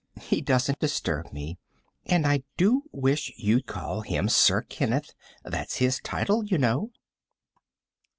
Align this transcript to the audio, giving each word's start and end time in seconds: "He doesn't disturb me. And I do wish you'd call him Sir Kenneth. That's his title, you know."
"He 0.19 0.41
doesn't 0.41 0.79
disturb 0.79 1.31
me. 1.31 1.59
And 2.07 2.25
I 2.25 2.41
do 2.57 2.85
wish 2.91 3.31
you'd 3.37 3.67
call 3.67 4.01
him 4.01 4.29
Sir 4.29 4.63
Kenneth. 4.63 5.13
That's 5.43 5.75
his 5.75 5.99
title, 5.99 6.43
you 6.43 6.57
know." 6.57 6.89